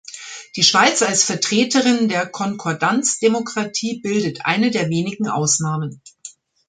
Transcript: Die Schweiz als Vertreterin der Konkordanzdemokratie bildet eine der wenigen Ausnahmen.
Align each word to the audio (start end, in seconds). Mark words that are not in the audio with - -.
Die 0.55 0.63
Schweiz 0.63 1.03
als 1.03 1.23
Vertreterin 1.23 2.09
der 2.09 2.25
Konkordanzdemokratie 2.25 3.99
bildet 4.01 4.47
eine 4.47 4.71
der 4.71 4.89
wenigen 4.89 5.27
Ausnahmen. 5.29 6.01